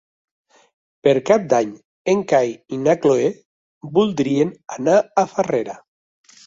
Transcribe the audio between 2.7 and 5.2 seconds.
i na Cloè voldrien anar